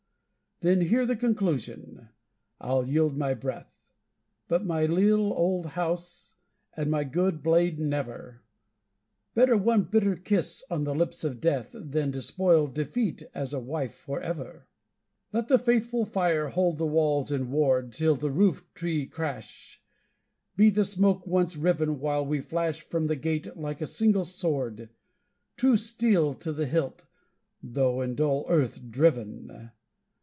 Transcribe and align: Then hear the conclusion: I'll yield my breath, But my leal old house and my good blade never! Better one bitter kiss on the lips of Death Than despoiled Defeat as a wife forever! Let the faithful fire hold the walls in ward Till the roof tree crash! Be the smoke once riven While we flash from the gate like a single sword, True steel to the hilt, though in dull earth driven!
Then 0.63 0.81
hear 0.81 1.07
the 1.07 1.15
conclusion: 1.15 2.09
I'll 2.59 2.87
yield 2.87 3.17
my 3.17 3.33
breath, 3.33 3.73
But 4.47 4.63
my 4.63 4.85
leal 4.85 5.33
old 5.33 5.65
house 5.65 6.35
and 6.77 6.91
my 6.91 7.03
good 7.03 7.41
blade 7.41 7.79
never! 7.79 8.43
Better 9.33 9.57
one 9.57 9.85
bitter 9.85 10.15
kiss 10.15 10.63
on 10.69 10.83
the 10.83 10.93
lips 10.93 11.23
of 11.23 11.41
Death 11.41 11.71
Than 11.73 12.11
despoiled 12.11 12.75
Defeat 12.75 13.23
as 13.33 13.55
a 13.55 13.59
wife 13.59 13.95
forever! 13.95 14.67
Let 15.33 15.47
the 15.47 15.57
faithful 15.57 16.05
fire 16.05 16.49
hold 16.49 16.77
the 16.77 16.85
walls 16.85 17.31
in 17.31 17.49
ward 17.49 17.91
Till 17.91 18.15
the 18.15 18.29
roof 18.29 18.63
tree 18.75 19.07
crash! 19.07 19.81
Be 20.55 20.69
the 20.69 20.85
smoke 20.85 21.25
once 21.25 21.57
riven 21.57 21.99
While 21.99 22.27
we 22.27 22.39
flash 22.39 22.81
from 22.81 23.07
the 23.07 23.15
gate 23.15 23.57
like 23.57 23.81
a 23.81 23.87
single 23.87 24.25
sword, 24.25 24.89
True 25.57 25.75
steel 25.75 26.35
to 26.35 26.53
the 26.53 26.67
hilt, 26.67 27.07
though 27.63 28.01
in 28.01 28.13
dull 28.13 28.45
earth 28.47 28.91
driven! 28.91 29.71